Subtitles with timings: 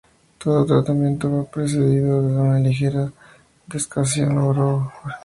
[0.39, 3.11] Todo tratamiento va precedido de una ligera
[3.67, 4.91] desecación u oreo.